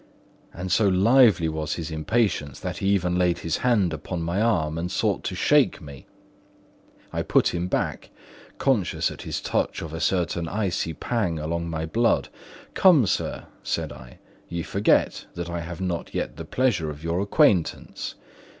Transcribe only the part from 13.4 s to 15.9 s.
said I. "You forget that I have